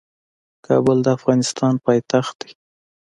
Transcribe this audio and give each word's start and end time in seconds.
کابل 0.65 0.97
د 1.03 1.07
افغانستان 1.17 1.73
پايتخت 1.85 2.35
دی. 2.41 2.51